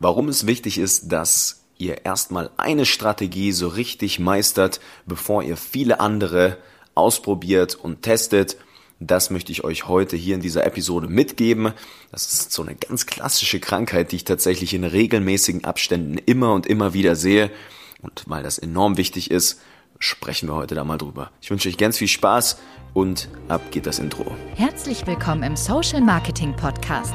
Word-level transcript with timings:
warum 0.00 0.28
es 0.28 0.46
wichtig 0.46 0.78
ist, 0.78 1.12
dass 1.12 1.60
ihr 1.78 2.04
erstmal 2.04 2.50
eine 2.56 2.84
Strategie 2.84 3.52
so 3.52 3.68
richtig 3.68 4.18
meistert, 4.18 4.80
bevor 5.06 5.42
ihr 5.42 5.56
viele 5.56 6.00
andere 6.00 6.58
ausprobiert 6.94 7.76
und 7.76 8.02
testet. 8.02 8.56
Das 8.98 9.30
möchte 9.30 9.52
ich 9.52 9.64
euch 9.64 9.88
heute 9.88 10.16
hier 10.16 10.34
in 10.34 10.42
dieser 10.42 10.66
Episode 10.66 11.08
mitgeben. 11.08 11.72
Das 12.10 12.30
ist 12.30 12.52
so 12.52 12.62
eine 12.62 12.74
ganz 12.74 13.06
klassische 13.06 13.60
Krankheit, 13.60 14.12
die 14.12 14.16
ich 14.16 14.24
tatsächlich 14.24 14.74
in 14.74 14.84
regelmäßigen 14.84 15.64
Abständen 15.64 16.18
immer 16.18 16.52
und 16.52 16.66
immer 16.66 16.92
wieder 16.92 17.16
sehe. 17.16 17.50
Und 18.02 18.24
weil 18.26 18.42
das 18.42 18.58
enorm 18.58 18.98
wichtig 18.98 19.30
ist, 19.30 19.60
sprechen 19.98 20.48
wir 20.48 20.54
heute 20.54 20.74
da 20.74 20.84
mal 20.84 20.98
drüber. 20.98 21.30
Ich 21.40 21.50
wünsche 21.50 21.68
euch 21.68 21.76
ganz 21.76 21.98
viel 21.98 22.08
Spaß 22.08 22.58
und 22.94 23.28
ab 23.48 23.60
geht 23.70 23.86
das 23.86 23.98
Intro. 23.98 24.34
Herzlich 24.54 25.06
willkommen 25.06 25.42
im 25.42 25.56
Social 25.56 26.00
Marketing 26.00 26.56
Podcast, 26.56 27.14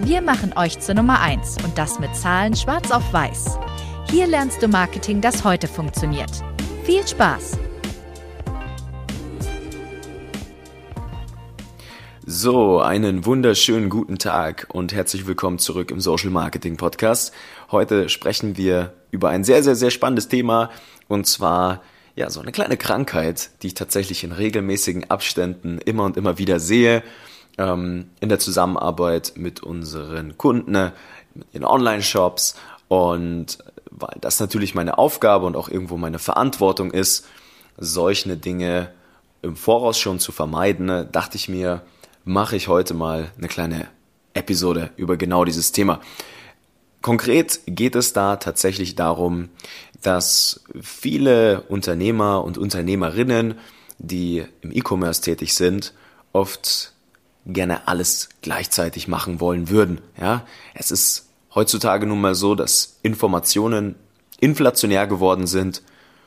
Wir 0.00 0.22
machen 0.22 0.52
euch 0.56 0.78
zur 0.78 0.94
Nummer 0.94 1.20
1 1.20 1.56
und 1.64 1.76
das 1.76 1.98
mit 1.98 2.14
Zahlen 2.14 2.54
schwarz 2.54 2.92
auf 2.92 3.12
weiß. 3.12 3.58
Hier 4.08 4.28
lernst 4.28 4.62
du 4.62 4.68
Marketing, 4.68 5.20
das 5.20 5.42
heute 5.42 5.66
funktioniert. 5.66 6.30
Viel 6.84 7.04
Spaß! 7.06 7.58
So, 12.24 12.78
einen 12.78 13.26
wunderschönen 13.26 13.90
guten 13.90 14.18
Tag 14.18 14.68
und 14.72 14.92
herzlich 14.92 15.26
willkommen 15.26 15.58
zurück 15.58 15.90
im 15.90 16.00
Social 16.00 16.30
Marketing 16.30 16.76
Podcast. 16.76 17.34
Heute 17.72 18.08
sprechen 18.08 18.56
wir 18.56 18.94
über 19.10 19.30
ein 19.30 19.42
sehr, 19.42 19.64
sehr, 19.64 19.74
sehr 19.74 19.90
spannendes 19.90 20.28
Thema 20.28 20.70
und 21.08 21.26
zwar 21.26 21.82
ja, 22.14 22.30
so 22.30 22.40
eine 22.40 22.52
kleine 22.52 22.76
Krankheit, 22.76 23.50
die 23.62 23.68
ich 23.68 23.74
tatsächlich 23.74 24.22
in 24.22 24.30
regelmäßigen 24.30 25.10
Abständen 25.10 25.78
immer 25.78 26.04
und 26.04 26.16
immer 26.16 26.38
wieder 26.38 26.60
sehe, 26.60 27.02
ähm, 27.58 28.10
in 28.20 28.28
der 28.28 28.38
Zusammenarbeit 28.38 29.32
mit 29.36 29.62
unseren 29.62 30.38
Kunden, 30.38 30.72
ne, 30.72 30.92
mit 31.34 31.46
ihren 31.52 31.64
Online-Shops 31.64 32.54
und 32.88 33.58
weil 33.90 34.16
das 34.20 34.40
natürlich 34.40 34.74
meine 34.74 34.98
Aufgabe 34.98 35.46
und 35.46 35.56
auch 35.56 35.68
irgendwo 35.68 35.96
meine 35.96 36.18
Verantwortung 36.18 36.90
ist, 36.90 37.26
solche 37.76 38.36
Dinge 38.36 38.90
im 39.42 39.56
Voraus 39.56 39.98
schon 39.98 40.18
zu 40.18 40.32
vermeiden, 40.32 40.86
ne, 40.86 41.08
dachte 41.10 41.36
ich 41.36 41.48
mir, 41.48 41.82
mache 42.24 42.56
ich 42.56 42.68
heute 42.68 42.94
mal 42.94 43.30
eine 43.36 43.48
kleine 43.48 43.88
Episode 44.34 44.90
über 44.96 45.16
genau 45.16 45.44
dieses 45.44 45.72
Thema. 45.72 46.00
Konkret 47.00 47.60
geht 47.66 47.94
es 47.94 48.12
da 48.12 48.36
tatsächlich 48.36 48.94
darum, 48.96 49.48
dass 50.02 50.64
viele 50.80 51.62
Unternehmer 51.62 52.44
und 52.44 52.58
Unternehmerinnen, 52.58 53.54
die 53.98 54.44
im 54.60 54.72
E-Commerce 54.72 55.22
tätig 55.22 55.54
sind, 55.54 55.94
oft 56.32 56.92
gerne 57.48 57.88
alles 57.88 58.28
gleichzeitig 58.42 59.08
machen 59.08 59.40
wollen 59.40 59.70
würden. 59.70 60.00
Ja, 60.20 60.46
es 60.74 60.90
ist 60.90 61.26
heutzutage 61.54 62.06
nun 62.06 62.20
mal 62.20 62.34
so, 62.34 62.54
dass 62.54 62.98
Informationen 63.02 63.96
inflationär 64.38 65.06
geworden 65.06 65.46
sind. 65.46 65.82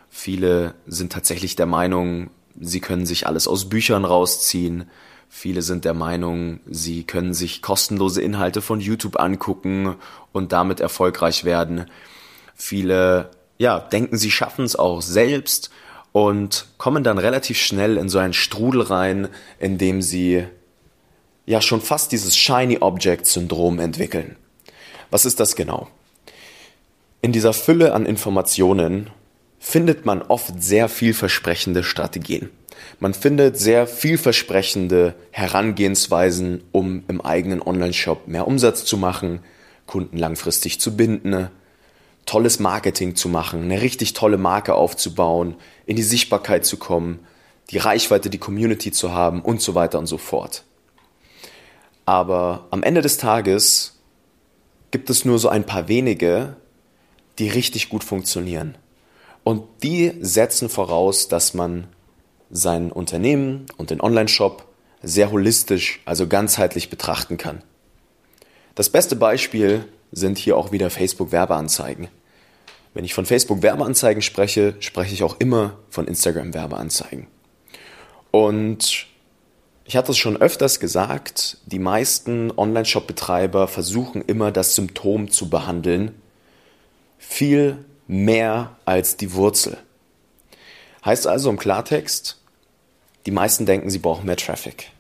Viele 0.10 0.74
sind 0.88 1.14
tatsächlich 1.14 1.56
der 1.56 1.68
Meinung, 1.68 2.30
sie 2.60 2.82
können 2.82 3.06
sich 3.06 3.28
alles 3.28 3.48
aus 3.48 3.70
Büchern 3.70 4.04
rausziehen. 4.04 4.90
Viele 5.30 5.62
sind 5.62 5.86
der 5.86 5.94
Meinung, 5.94 6.60
sie 6.66 7.04
können 7.04 7.34
sich 7.34 7.62
kostenlose 7.62 8.22
Inhalte 8.22 8.62
von 8.62 8.82
YouTube 8.82 9.18
angucken 9.18 9.96
und 10.34 10.52
damit 10.52 10.82
erfolgreich 10.82 11.46
werden. 11.46 11.86
Viele 12.54 13.32
ja, 13.62 13.80
denken, 13.80 14.18
sie 14.18 14.32
schaffen 14.32 14.66
es 14.66 14.76
auch 14.76 15.02
selbst 15.02 15.70
und 16.12 16.66
kommen 16.80 17.04
dann 17.04 17.20
relativ 17.20 17.58
schnell 17.58 17.96
in 17.96 18.10
so 18.10 18.18
einen 18.18 18.34
Strudel 18.34 18.82
rein, 18.82 19.30
in 19.60 19.78
dem 19.78 20.02
sie 20.02 20.48
ja 21.52 21.62
schon 21.62 21.82
fast 21.82 22.14
dieses 22.14 22.38
Shiny 22.38 22.78
Object 22.80 23.26
Syndrom 23.26 23.80
entwickeln. 23.80 24.38
Was 25.10 25.26
ist 25.26 25.42
das 25.42 25.58
genau? 25.58 25.90
In 27.22 27.34
dieser 27.34 27.52
Fülle 27.52 27.94
an 27.94 28.06
Informationen 28.06 29.10
findet 29.60 30.06
man 30.06 30.22
oft 30.22 30.64
sehr 30.64 30.88
vielversprechende 30.88 31.84
Strategien. 31.84 32.50
Man 33.02 33.14
findet 33.14 33.60
sehr 33.60 33.86
vielversprechende 33.86 35.14
Herangehensweisen, 35.32 36.64
um 36.72 37.04
im 37.10 37.20
eigenen 37.20 37.62
Online-Shop 37.62 38.30
mehr 38.30 38.48
Umsatz 38.48 38.86
zu 38.86 38.96
machen, 38.96 39.42
Kunden 39.88 40.18
langfristig 40.18 40.80
zu 40.80 40.96
binden, 40.96 41.50
tolles 42.26 42.60
Marketing 42.60 43.16
zu 43.16 43.28
machen, 43.28 43.64
eine 43.64 43.82
richtig 43.82 44.14
tolle 44.14 44.38
Marke 44.38 44.74
aufzubauen, 44.74 45.56
in 45.86 45.98
die 45.98 46.04
Sichtbarkeit 46.04 46.66
zu 46.66 46.78
kommen, 46.78 47.20
die 47.72 47.78
Reichweite, 47.78 48.30
die 48.30 48.38
Community 48.38 48.94
zu 48.94 49.12
haben 49.12 49.42
und 49.42 49.62
so 49.62 49.76
weiter 49.76 50.00
und 50.00 50.08
so 50.08 50.18
fort. 50.18 50.64
Aber 52.06 52.68
am 52.72 52.84
Ende 52.84 53.02
des 53.02 53.18
Tages 53.18 54.00
gibt 54.92 55.10
es 55.10 55.26
nur 55.26 55.40
so 55.40 55.50
ein 55.50 55.66
paar 55.66 55.88
wenige, 55.88 56.56
die 57.40 57.50
richtig 57.50 57.90
gut 57.90 58.04
funktionieren. 58.04 58.76
Und 59.44 59.64
die 59.84 60.14
setzen 60.20 60.70
voraus, 60.70 61.28
dass 61.28 61.54
man 61.54 61.88
sein 62.52 62.92
Unternehmen 62.92 63.66
und 63.78 63.90
den 63.90 64.02
Online-Shop 64.02 64.66
sehr 65.02 65.32
holistisch, 65.32 66.02
also 66.06 66.28
ganzheitlich 66.28 66.90
betrachten 66.90 67.38
kann. 67.38 67.64
Das 68.76 68.90
beste 68.90 69.16
Beispiel 69.16 69.86
sind 70.12 70.38
hier 70.38 70.58
auch 70.58 70.72
wieder 70.72 70.90
Facebook-Werbeanzeigen. 70.90 72.10
Wenn 72.94 73.06
ich 73.06 73.14
von 73.14 73.26
Facebook-Werbeanzeigen 73.26 74.22
spreche, 74.22 74.76
spreche 74.80 75.14
ich 75.14 75.24
auch 75.24 75.40
immer 75.40 75.78
von 75.90 76.08
Instagram-Werbeanzeigen. 76.08 77.28
Und 78.32 79.08
ich 79.92 79.98
hatte 79.98 80.14
es 80.14 80.18
schon 80.18 80.38
öfters 80.38 80.80
gesagt, 80.80 81.58
die 81.66 81.78
meisten 81.78 82.50
Online-Shop-Betreiber 82.56 83.68
versuchen 83.68 84.22
immer 84.22 84.50
das 84.54 84.74
Symptom 84.74 85.30
zu 85.30 85.50
behandeln, 85.50 86.16
viel 87.18 87.84
mehr 88.08 88.78
als 88.86 89.18
die 89.18 89.34
Wurzel. 89.34 89.78
Heißt 91.04 91.28
also 91.28 91.50
im 91.50 91.60
Klartext, 91.60 92.40
die 93.26 93.32
meisten 93.32 93.66
denken, 93.66 93.90
sie 93.90 94.00
brauchen 94.00 94.26
mehr 94.26 94.38
Traffic. 94.38 94.92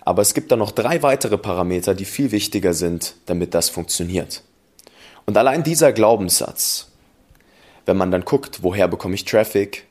Aber 0.00 0.22
es 0.22 0.32
gibt 0.32 0.50
da 0.50 0.56
noch 0.56 0.70
drei 0.70 1.02
weitere 1.02 1.36
Parameter, 1.36 1.94
die 1.94 2.06
viel 2.06 2.32
wichtiger 2.32 2.72
sind, 2.72 3.16
damit 3.26 3.52
das 3.52 3.68
funktioniert. 3.68 4.42
Und 5.26 5.36
allein 5.36 5.64
dieser 5.64 5.92
Glaubenssatz, 5.92 6.88
wenn 7.84 7.98
man 7.98 8.10
dann 8.10 8.24
guckt, 8.24 8.62
woher 8.62 8.88
bekomme 8.88 9.16
ich 9.16 9.26
Traffic, 9.26 9.86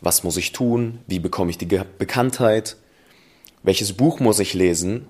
was 0.00 0.22
muss 0.22 0.36
ich 0.36 0.52
tun, 0.52 1.00
wie 1.08 1.18
bekomme 1.18 1.50
ich 1.50 1.58
die 1.58 1.66
Bekanntheit, 1.66 2.76
welches 3.64 3.94
Buch 3.94 4.20
muss 4.20 4.38
ich 4.38 4.54
lesen, 4.54 5.08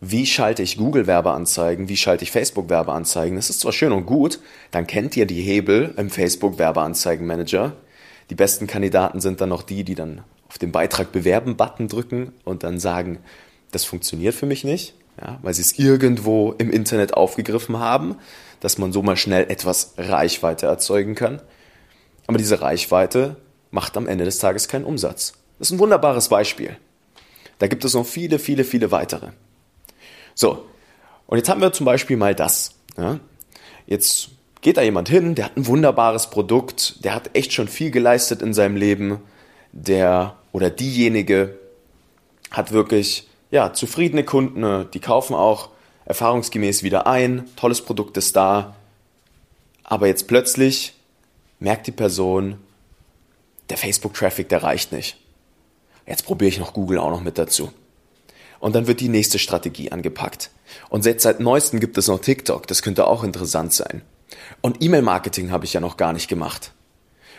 wie 0.00 0.26
schalte 0.26 0.62
ich 0.62 0.76
Google-Werbeanzeigen, 0.76 1.88
wie 1.88 1.96
schalte 1.96 2.24
ich 2.24 2.32
Facebook-Werbeanzeigen, 2.32 3.36
das 3.36 3.50
ist 3.50 3.60
zwar 3.60 3.72
schön 3.72 3.92
und 3.92 4.06
gut, 4.06 4.40
dann 4.70 4.86
kennt 4.86 5.16
ihr 5.16 5.26
die 5.26 5.40
Hebel 5.40 5.94
im 5.96 6.10
Facebook-Werbeanzeigen-Manager. 6.10 7.72
Die 8.30 8.34
besten 8.34 8.66
Kandidaten 8.66 9.20
sind 9.20 9.40
dann 9.40 9.50
noch 9.50 9.62
die, 9.62 9.84
die 9.84 9.94
dann 9.94 10.22
auf 10.48 10.58
den 10.58 10.72
Beitrag 10.72 11.12
bewerben-Button 11.12 11.88
drücken 11.88 12.32
und 12.44 12.62
dann 12.62 12.80
sagen, 12.80 13.18
das 13.72 13.84
funktioniert 13.84 14.34
für 14.34 14.46
mich 14.46 14.64
nicht, 14.64 14.94
ja, 15.20 15.38
weil 15.42 15.54
sie 15.54 15.62
es 15.62 15.78
irgendwo 15.78 16.52
im 16.52 16.70
Internet 16.70 17.14
aufgegriffen 17.14 17.78
haben, 17.78 18.16
dass 18.60 18.78
man 18.78 18.92
so 18.92 19.02
mal 19.02 19.16
schnell 19.16 19.50
etwas 19.50 19.94
Reichweite 19.98 20.66
erzeugen 20.66 21.14
kann. 21.14 21.42
Aber 22.26 22.38
diese 22.38 22.60
Reichweite 22.60 23.36
macht 23.70 23.96
am 23.96 24.06
Ende 24.06 24.24
des 24.24 24.38
Tages 24.38 24.68
keinen 24.68 24.84
Umsatz. 24.84 25.34
Das 25.58 25.68
ist 25.68 25.72
ein 25.72 25.78
wunderbares 25.78 26.28
Beispiel. 26.28 26.76
Da 27.58 27.66
gibt 27.66 27.84
es 27.84 27.94
noch 27.94 28.06
viele, 28.06 28.38
viele, 28.38 28.64
viele 28.64 28.90
weitere. 28.90 29.28
So, 30.34 30.66
und 31.26 31.38
jetzt 31.38 31.48
haben 31.48 31.60
wir 31.60 31.72
zum 31.72 31.86
Beispiel 31.86 32.16
mal 32.16 32.34
das. 32.34 32.74
Ja. 32.96 33.18
Jetzt 33.86 34.28
geht 34.60 34.76
da 34.76 34.82
jemand 34.82 35.08
hin, 35.08 35.34
der 35.34 35.46
hat 35.46 35.56
ein 35.56 35.66
wunderbares 35.66 36.30
Produkt, 36.30 37.04
der 37.04 37.14
hat 37.14 37.30
echt 37.34 37.52
schon 37.52 37.68
viel 37.68 37.90
geleistet 37.90 38.42
in 38.42 38.52
seinem 38.52 38.76
Leben, 38.76 39.20
der 39.72 40.36
oder 40.52 40.70
diejenige 40.70 41.58
hat 42.50 42.72
wirklich 42.72 43.28
ja, 43.50 43.72
zufriedene 43.72 44.24
Kunden, 44.24 44.60
ne? 44.60 44.88
die 44.92 45.00
kaufen 45.00 45.34
auch 45.34 45.70
erfahrungsgemäß 46.04 46.82
wieder 46.82 47.06
ein, 47.06 47.48
tolles 47.56 47.82
Produkt 47.82 48.16
ist 48.16 48.36
da, 48.36 48.74
aber 49.84 50.06
jetzt 50.08 50.26
plötzlich 50.26 50.94
merkt 51.58 51.86
die 51.86 51.92
Person, 51.92 52.58
der 53.70 53.76
Facebook-Traffic, 53.76 54.48
der 54.48 54.62
reicht 54.62 54.92
nicht. 54.92 55.16
Jetzt 56.06 56.24
probiere 56.24 56.48
ich 56.48 56.58
noch 56.58 56.72
Google 56.72 56.98
auch 56.98 57.10
noch 57.10 57.22
mit 57.22 57.38
dazu. 57.38 57.72
Und 58.58 58.74
dann 58.74 58.86
wird 58.86 59.00
die 59.00 59.08
nächste 59.08 59.38
Strategie 59.38 59.92
angepackt. 59.92 60.50
Und 60.88 61.04
jetzt 61.04 61.22
seit 61.22 61.40
neuestem 61.40 61.80
gibt 61.80 61.98
es 61.98 62.08
noch 62.08 62.20
TikTok, 62.20 62.66
das 62.66 62.82
könnte 62.82 63.06
auch 63.06 63.22
interessant 63.22 63.72
sein. 63.72 64.02
Und 64.60 64.82
E-Mail-Marketing 64.82 65.50
habe 65.50 65.64
ich 65.64 65.72
ja 65.72 65.80
noch 65.80 65.96
gar 65.96 66.12
nicht 66.12 66.28
gemacht. 66.28 66.72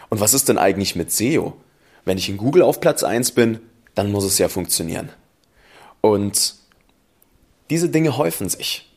Und 0.09 0.19
was 0.19 0.33
ist 0.33 0.49
denn 0.49 0.57
eigentlich 0.57 0.95
mit 0.95 1.11
SEO? 1.11 1.53
Wenn 2.05 2.17
ich 2.17 2.29
in 2.29 2.37
Google 2.37 2.61
auf 2.61 2.79
Platz 2.79 3.03
1 3.03 3.31
bin, 3.31 3.59
dann 3.95 4.11
muss 4.11 4.23
es 4.23 4.37
ja 4.37 4.47
funktionieren. 4.47 5.09
Und 6.01 6.55
diese 7.69 7.89
Dinge 7.89 8.17
häufen 8.17 8.47
sich. 8.47 8.89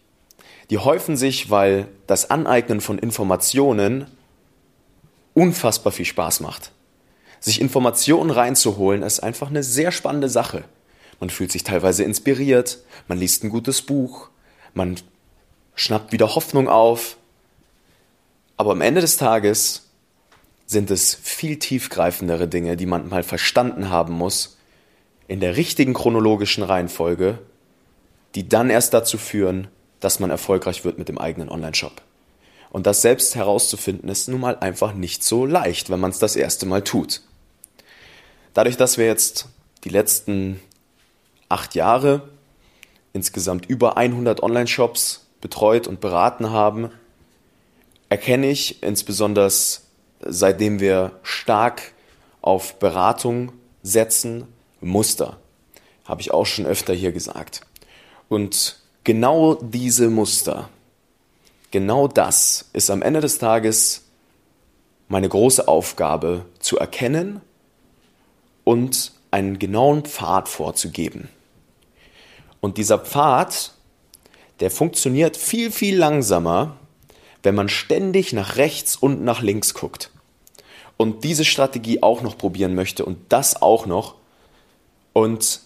Die 0.71 0.79
häufen 0.79 1.17
sich, 1.17 1.51
weil 1.51 1.89
das 2.07 2.31
Aneignen 2.31 2.81
von 2.81 2.99
Informationen 2.99 4.07
unfassbar 5.35 5.93
viel 5.93 6.05
Spaß 6.05 6.41
macht. 6.41 6.71
Sich 7.41 7.61
Informationen 7.61 8.31
reinzuholen, 8.31 9.03
ist 9.03 9.21
einfach 9.21 9.49
eine 9.49 9.63
sehr 9.63 9.93
spannende 9.93 10.29
Sache. 10.29 10.65
Man 11.19 11.31
fühlt 11.31 11.53
sich 11.53 11.65
teilweise 11.65 12.05
inspiriert, 12.05 12.79
man 13.09 13.19
liest 13.19 13.45
ein 13.45 13.51
gutes 13.51 13.83
Buch, 13.83 14.29
man 14.75 14.97
schnappt 15.75 16.13
wieder 16.13 16.35
Hoffnung 16.35 16.69
auf. 16.69 17.17
Aber 18.57 18.73
am 18.73 18.83
Ende 18.83 19.01
des 19.01 19.17
Tages 19.17 19.89
sind 20.67 20.91
es 20.91 21.15
viel 21.15 21.59
tiefgreifendere 21.59 22.47
Dinge, 22.47 22.77
die 22.77 22.87
man 22.87 23.09
mal 23.09 23.23
verstanden 23.23 23.91
haben 23.91 24.15
muss, 24.15 24.59
in 25.29 25.41
der 25.41 25.57
richtigen 25.57 25.95
chronologischen 25.95 26.63
Reihenfolge, 26.63 27.39
die 28.35 28.49
dann 28.49 28.71
erst 28.71 28.95
dazu 28.95 29.19
führen, 29.19 29.69
dass 30.01 30.21
man 30.21 30.31
erfolgreich 30.31 30.85
wird 30.85 30.99
mit 30.99 31.09
dem 31.09 31.19
eigenen 31.19 31.49
Online-Shop. 31.49 32.03
Und 32.71 32.87
das 32.87 33.03
selbst 33.03 33.35
herauszufinden 33.35 34.09
ist 34.09 34.29
nun 34.29 34.41
mal 34.41 34.59
einfach 34.59 34.95
nicht 34.95 35.25
so 35.25 35.45
leicht, 35.45 35.91
wenn 35.91 36.01
man 36.01 36.11
es 36.11 36.19
das 36.19 36.37
erste 36.37 36.67
Mal 36.67 36.83
tut. 36.83 37.23
Dadurch, 38.55 38.77
dass 38.77 38.99
wir 38.99 39.07
jetzt 39.07 39.47
die 39.85 39.89
letzten 39.91 40.61
acht 41.49 41.75
Jahre 41.75 42.29
insgesamt 43.13 43.67
über 43.67 43.97
100 43.97 44.43
Online-Shops 44.43 45.27
betreut 45.41 45.87
und 45.87 46.01
beraten 46.01 46.51
haben, 46.51 46.91
erkenne 48.09 48.51
ich 48.51 48.83
insbesondere 48.83 49.51
seitdem 50.21 50.81
wir 50.81 51.13
stark 51.23 51.93
auf 52.43 52.79
Beratung 52.79 53.53
setzen, 53.83 54.47
Muster. 54.81 55.39
Habe 56.05 56.21
ich 56.21 56.33
auch 56.33 56.47
schon 56.47 56.67
öfter 56.67 56.93
hier 56.93 57.13
gesagt. 57.13 57.63
Und 58.29 58.81
genau 59.05 59.55
diese 59.55 60.11
Muster, 60.11 60.69
genau 61.71 62.09
das 62.09 62.69
ist 62.73 62.91
am 62.91 63.03
Ende 63.03 63.21
des 63.21 63.39
Tages 63.39 64.05
meine 65.09 65.29
große 65.29 65.67
Aufgabe 65.67 66.45
zu 66.59 66.79
erkennen 66.79 67.41
und 68.71 69.11
einen 69.33 69.59
genauen 69.59 70.05
Pfad 70.05 70.49
vorzugeben. 70.49 71.29
Und 72.61 72.79
dieser 72.79 73.01
Pfad, 73.01 73.73
der 74.61 74.71
funktioniert 74.71 75.37
viel, 75.37 75.73
viel 75.73 75.99
langsamer, 75.99 76.77
wenn 77.43 77.57
man 77.57 77.69
ständig 77.69 78.33
nach 78.33 78.55
rechts 78.55 78.95
und 78.95 79.25
nach 79.25 79.43
links 79.43 79.75
guckt 79.75 80.13
und 80.97 81.25
diese 81.25 81.45
Strategie 81.45 82.01
auch 82.05 82.23
noch 82.23 82.39
probieren 82.39 82.77
möchte 82.77 83.05
und 83.05 83.19
das 83.31 83.61
auch 83.61 83.87
noch 83.87 84.15
und 85.15 85.63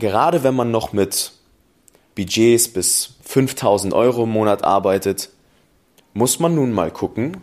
gerade 0.00 0.42
wenn 0.42 0.56
man 0.56 0.72
noch 0.72 0.92
mit 0.92 1.30
Budgets 2.16 2.66
bis 2.66 3.14
5000 3.22 3.94
Euro 3.94 4.24
im 4.24 4.30
Monat 4.30 4.64
arbeitet, 4.64 5.30
muss 6.14 6.40
man 6.40 6.56
nun 6.56 6.72
mal 6.72 6.90
gucken, 6.90 7.36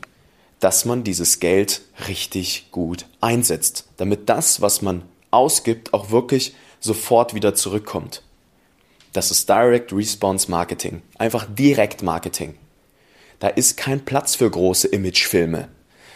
dass 0.59 0.85
man 0.85 1.03
dieses 1.03 1.39
Geld 1.39 1.81
richtig 2.07 2.67
gut 2.71 3.05
einsetzt, 3.21 3.87
damit 3.97 4.29
das, 4.29 4.61
was 4.61 4.81
man 4.81 5.03
ausgibt, 5.31 5.93
auch 5.93 6.09
wirklich 6.09 6.55
sofort 6.79 7.33
wieder 7.33 7.53
zurückkommt. 7.55 8.23
Das 9.13 9.31
ist 9.31 9.49
Direct 9.49 9.93
Response 9.93 10.49
Marketing, 10.49 11.01
einfach 11.17 11.47
Direkt 11.49 12.03
Marketing. 12.03 12.55
Da 13.39 13.47
ist 13.49 13.77
kein 13.77 14.03
Platz 14.03 14.35
für 14.35 14.49
große 14.49 14.87
Imagefilme. 14.87 15.69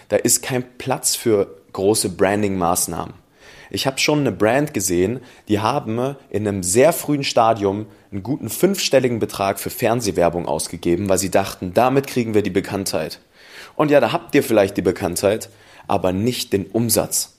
Da 0.09 0.17
ist 0.17 0.41
kein 0.41 0.77
Platz 0.77 1.15
für 1.15 1.55
große 1.73 2.09
Branding-Maßnahmen. 2.09 3.13
Ich 3.69 3.87
habe 3.87 3.99
schon 3.99 4.19
eine 4.19 4.33
Brand 4.33 4.73
gesehen, 4.73 5.21
die 5.47 5.59
haben 5.59 6.15
in 6.29 6.45
einem 6.45 6.61
sehr 6.61 6.91
frühen 6.91 7.23
Stadium 7.23 7.85
einen 8.11 8.21
guten 8.21 8.49
fünfstelligen 8.49 9.19
Betrag 9.19 9.59
für 9.59 9.69
Fernsehwerbung 9.69 10.45
ausgegeben, 10.45 11.07
weil 11.07 11.17
sie 11.17 11.31
dachten, 11.31 11.73
damit 11.73 12.07
kriegen 12.07 12.33
wir 12.33 12.41
die 12.41 12.49
Bekanntheit. 12.49 13.21
Und 13.75 13.91
ja, 13.91 13.99
da 13.99 14.11
habt 14.11 14.35
ihr 14.35 14.43
vielleicht 14.43 14.77
die 14.77 14.81
Bekanntheit, 14.81 15.49
aber 15.87 16.11
nicht 16.11 16.53
den 16.53 16.65
Umsatz. 16.67 17.33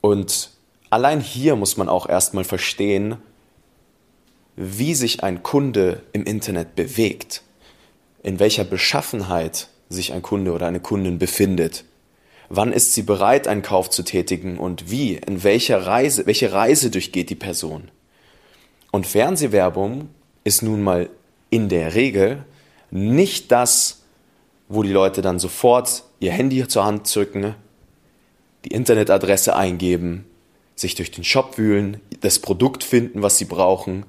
Und 0.00 0.50
allein 0.88 1.20
hier 1.20 1.56
muss 1.56 1.76
man 1.76 1.88
auch 1.88 2.08
erstmal 2.08 2.44
verstehen, 2.44 3.16
wie 4.56 4.94
sich 4.94 5.22
ein 5.22 5.42
Kunde 5.42 6.02
im 6.12 6.24
Internet 6.24 6.74
bewegt 6.74 7.42
in 8.22 8.38
welcher 8.38 8.64
Beschaffenheit 8.64 9.68
sich 9.88 10.12
ein 10.12 10.22
Kunde 10.22 10.52
oder 10.52 10.66
eine 10.66 10.80
Kundin 10.80 11.18
befindet. 11.18 11.84
Wann 12.48 12.72
ist 12.72 12.94
sie 12.94 13.02
bereit, 13.02 13.48
einen 13.48 13.62
Kauf 13.62 13.90
zu 13.90 14.02
tätigen 14.02 14.58
und 14.58 14.90
wie, 14.90 15.14
in 15.14 15.42
welcher 15.42 15.86
Reise, 15.86 16.26
welche 16.26 16.52
Reise 16.52 16.90
durchgeht 16.90 17.30
die 17.30 17.36
Person? 17.36 17.90
Und 18.90 19.06
Fernsehwerbung 19.06 20.08
ist 20.44 20.62
nun 20.62 20.82
mal 20.82 21.08
in 21.48 21.68
der 21.68 21.94
Regel 21.94 22.44
nicht 22.90 23.52
das, 23.52 23.99
wo 24.70 24.84
die 24.84 24.92
Leute 24.92 25.20
dann 25.20 25.40
sofort 25.40 26.04
ihr 26.20 26.30
Handy 26.30 26.66
zur 26.66 26.84
Hand 26.84 27.08
zücken, 27.08 27.56
die 28.64 28.70
Internetadresse 28.70 29.56
eingeben, 29.56 30.24
sich 30.76 30.94
durch 30.94 31.10
den 31.10 31.24
Shop 31.24 31.58
wühlen, 31.58 32.00
das 32.20 32.38
Produkt 32.38 32.84
finden, 32.84 33.20
was 33.20 33.36
sie 33.36 33.46
brauchen 33.46 34.06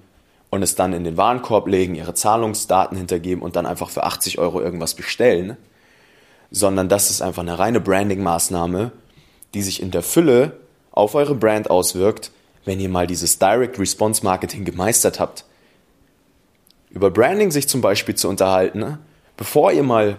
und 0.52 0.62
es 0.62 0.76
dann 0.76 0.94
in 0.94 1.04
den 1.04 1.18
Warenkorb 1.18 1.68
legen, 1.68 1.96
ihre 1.96 2.14
Zahlungsdaten 2.14 2.96
hintergeben 2.96 3.42
und 3.42 3.56
dann 3.56 3.66
einfach 3.66 3.90
für 3.90 4.04
80 4.04 4.38
Euro 4.38 4.62
irgendwas 4.62 4.94
bestellen, 4.94 5.58
sondern 6.52 6.90
das 6.90 7.10
ist 7.10 7.24
einfach 7.24 7.42
eine 7.42 7.58
reine 7.58 7.82
Branding-Maßnahme, 7.82 8.92
die 9.56 9.64
sich 9.64 9.82
in 9.82 9.90
der 9.90 10.04
Fülle 10.04 10.60
auf 10.92 11.16
eure 11.16 11.34
Brand 11.34 11.72
auswirkt, 11.72 12.30
wenn 12.66 12.80
ihr 12.80 12.90
mal 12.90 13.08
dieses 13.08 13.40
Direct 13.40 13.80
Response 13.80 14.24
Marketing 14.24 14.64
gemeistert 14.64 15.20
habt. 15.20 15.44
Über 16.92 17.10
Branding 17.10 17.50
sich 17.50 17.68
zum 17.68 17.82
Beispiel 17.82 18.14
zu 18.14 18.30
unterhalten, 18.30 19.00
bevor 19.38 19.72
ihr 19.72 19.84
mal 19.84 20.18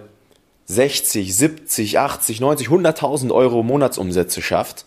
60, 0.72 1.36
70, 1.36 1.98
80, 1.98 2.40
90, 2.40 2.68
100.000 2.68 3.32
Euro 3.32 3.62
Monatsumsätze 3.62 4.42
schafft, 4.42 4.86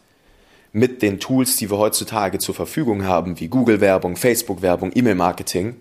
mit 0.72 1.02
den 1.02 1.20
Tools, 1.20 1.56
die 1.56 1.70
wir 1.70 1.78
heutzutage 1.78 2.38
zur 2.40 2.54
Verfügung 2.54 3.06
haben, 3.06 3.40
wie 3.40 3.48
Google-Werbung, 3.48 4.18
Facebook-Werbung, 4.18 4.92
E-Mail-Marketing. 4.94 5.78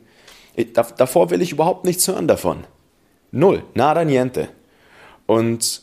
Davor 0.96 1.30
will 1.30 1.42
ich 1.42 1.50
überhaupt 1.50 1.84
nichts 1.84 2.06
hören 2.06 2.28
davon. 2.28 2.64
Null, 3.32 3.64
nada 3.74 4.04
niente. 4.04 4.50
Und 5.26 5.82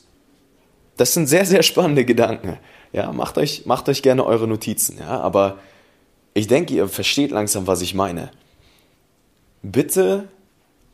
das 0.96 1.14
sind 1.14 1.28
sehr, 1.28 1.46
sehr 1.46 1.64
spannende 1.64 2.06
Gedanken. 2.06 2.58
Ja, 2.94 3.12
macht 3.12 3.38
euch, 3.38 3.66
macht 3.66 3.90
euch 3.90 4.02
gerne 4.02 4.26
eure 4.26 4.48
Notizen, 4.48 4.98
ja, 5.00 5.20
aber 5.20 5.60
ich 6.34 6.48
denke, 6.48 6.74
ihr 6.74 6.88
versteht 6.88 7.32
langsam, 7.32 7.68
was 7.68 7.82
ich 7.82 7.94
meine. 7.94 8.32
Bitte 9.62 10.30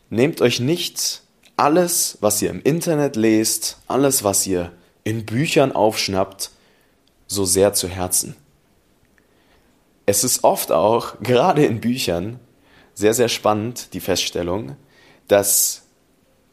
nehmt 0.10 0.42
euch 0.42 0.60
nicht 0.60 1.22
alles, 1.58 2.18
was 2.22 2.42
ihr 2.42 2.52
im 2.52 2.62
Internet 2.62 3.16
lest, 3.16 3.80
alles, 3.88 4.24
was 4.24 4.48
ihr 4.48 4.72
in 5.04 5.26
Büchern 5.26 5.72
aufschnappt, 5.72 6.52
so 7.28 7.44
sehr 7.46 7.74
zu 7.74 7.88
Herzen. 7.88 8.36
Es 10.06 10.24
ist 10.24 10.44
oft 10.44 10.72
auch, 10.72 11.16
gerade 11.22 11.66
in 11.66 11.82
Büchern, 11.82 12.40
sehr, 12.94 13.14
sehr 13.14 13.30
spannend, 13.30 13.94
die 13.94 14.00
Feststellung, 14.00 14.76
dass 15.28 15.84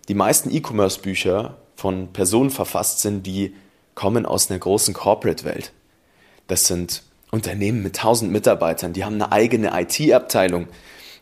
die 0.09 0.15
meisten 0.15 0.55
E-Commerce-Bücher 0.55 1.57
von 1.77 2.13
Personen 2.13 2.51
verfasst 2.51 3.01
sind, 3.01 3.25
die 3.27 3.55
kommen 3.95 4.27
aus 4.27 4.51
einer 4.51 4.59
großen 4.59 4.93
Corporate-Welt. 4.93 5.73
Das 6.49 6.67
sind 6.67 7.03
Unternehmen 7.31 7.83
mit 7.83 7.97
tausend 7.97 8.31
Mitarbeitern, 8.31 8.93
die 8.93 9.05
haben 9.05 9.15
eine 9.15 9.33
eigene 9.33 9.73
IT-Abteilung, 9.81 10.69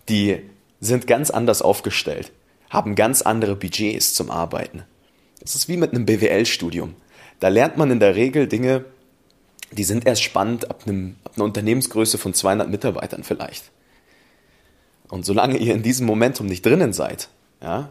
die 0.08 0.42
sind 0.80 1.06
ganz 1.06 1.30
anders 1.30 1.62
aufgestellt, 1.62 2.32
haben 2.72 2.94
ganz 2.94 3.20
andere 3.20 3.54
Budgets 3.54 4.14
zum 4.14 4.30
Arbeiten. 4.30 4.82
Das 5.40 5.54
ist 5.54 5.68
wie 5.68 5.76
mit 5.76 5.92
einem 5.92 6.06
BWL-Studium. 6.06 6.94
Da 7.38 7.48
lernt 7.48 7.76
man 7.76 7.90
in 7.90 8.00
der 8.00 8.16
Regel 8.16 8.48
Dinge, 8.48 8.86
die 9.72 9.84
sind 9.84 10.06
erst 10.06 10.22
spannend 10.22 10.70
ab, 10.70 10.84
einem, 10.86 11.16
ab 11.24 11.32
einer 11.36 11.44
Unternehmensgröße 11.44 12.16
von 12.16 12.32
200 12.32 12.70
Mitarbeitern 12.70 13.24
vielleicht. 13.24 13.70
Und 15.10 15.26
solange 15.26 15.58
ihr 15.58 15.74
in 15.74 15.82
diesem 15.82 16.06
Momentum 16.06 16.46
nicht 16.46 16.64
drinnen 16.64 16.94
seid, 16.94 17.28
ja, 17.62 17.90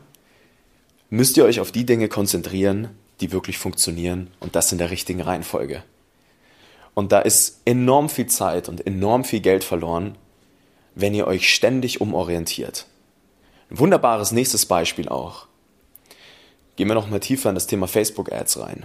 müsst 1.12 1.38
ihr 1.38 1.46
euch 1.46 1.60
auf 1.60 1.72
die 1.72 1.86
Dinge 1.86 2.08
konzentrieren, 2.08 2.90
die 3.20 3.32
wirklich 3.32 3.60
funktionieren 3.60 4.32
und 4.40 4.56
das 4.56 4.72
in 4.72 4.80
der 4.80 4.90
richtigen 4.90 5.22
Reihenfolge. 5.22 5.84
Und 6.96 7.12
da 7.12 7.20
ist 7.20 7.62
enorm 7.66 8.10
viel 8.10 8.28
Zeit 8.28 8.68
und 8.68 8.88
enorm 8.88 9.24
viel 9.26 9.42
Geld 9.42 9.64
verloren, 9.64 10.16
wenn 10.96 11.14
ihr 11.14 11.28
euch 11.28 11.54
ständig 11.54 12.02
umorientiert. 12.02 12.88
Ein 13.72 13.80
wunderbares 13.80 14.34
nächstes 14.34 14.66
Beispiel 14.66 15.08
auch. 15.08 15.48
Gehen 16.76 16.90
wir 16.90 16.94
noch 16.94 17.10
mal 17.10 17.20
tiefer 17.20 17.50
in 17.50 17.56
das 17.56 17.68
Thema 17.68 17.88
Facebook 17.88 18.32
Ads 18.32 18.60
rein. 18.60 18.84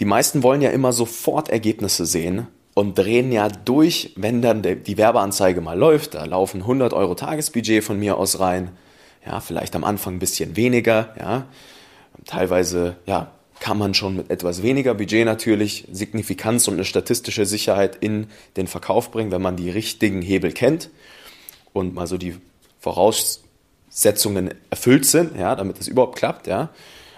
Die 0.00 0.06
meisten 0.06 0.42
wollen 0.42 0.62
ja 0.62 0.70
immer 0.70 0.94
sofort 0.94 1.50
Ergebnisse 1.50 2.06
sehen 2.06 2.46
und 2.72 2.96
drehen 2.96 3.30
ja 3.32 3.48
durch, 3.48 4.14
wenn 4.16 4.40
dann 4.40 4.62
die 4.62 4.96
Werbeanzeige 4.96 5.60
mal 5.60 5.78
läuft. 5.78 6.14
Da 6.14 6.24
laufen 6.24 6.62
100 6.62 6.94
Euro 6.94 7.14
Tagesbudget 7.14 7.84
von 7.84 7.98
mir 7.98 8.16
aus 8.16 8.40
rein. 8.40 8.70
Ja, 9.26 9.40
vielleicht 9.40 9.76
am 9.76 9.84
Anfang 9.84 10.14
ein 10.14 10.20
bisschen 10.20 10.56
weniger. 10.56 11.14
Ja, 11.18 11.44
teilweise 12.24 12.96
ja 13.04 13.30
kann 13.58 13.76
man 13.76 13.92
schon 13.92 14.16
mit 14.16 14.30
etwas 14.30 14.62
weniger 14.62 14.94
Budget 14.94 15.26
natürlich 15.26 15.86
Signifikanz 15.92 16.66
und 16.66 16.74
eine 16.74 16.86
statistische 16.86 17.44
Sicherheit 17.44 17.96
in 17.96 18.28
den 18.56 18.66
Verkauf 18.66 19.10
bringen, 19.10 19.30
wenn 19.32 19.42
man 19.42 19.56
die 19.56 19.68
richtigen 19.68 20.22
Hebel 20.22 20.52
kennt 20.52 20.88
und 21.74 21.92
mal 21.94 22.06
so 22.06 22.16
die 22.16 22.36
Voraussetzungen 23.90 24.54
erfüllt 24.70 25.04
sind, 25.04 25.36
ja, 25.36 25.54
damit 25.56 25.80
es 25.80 25.88
überhaupt 25.88 26.16
klappt, 26.16 26.46
ja. 26.46 26.70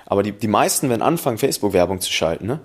Aber 0.07 0.23
die, 0.23 0.33
die 0.33 0.49
meisten, 0.49 0.88
wenn 0.88 1.02
anfangen, 1.02 1.38
Facebook-Werbung 1.38 2.00
zu 2.00 2.11
schalten, 2.11 2.47
ne, 2.47 2.61